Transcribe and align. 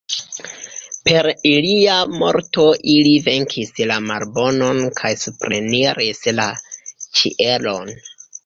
Per 1.09 1.27
ilia 1.49 1.97
morto 2.21 2.65
ili 2.95 3.11
venkis 3.27 3.71
la 3.93 3.99
malbonon 4.07 4.83
kaj 5.03 5.13
supreniris 5.27 6.27
la 6.41 6.51
ĉielon. 6.97 7.95